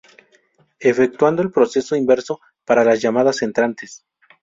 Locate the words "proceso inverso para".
1.51-2.83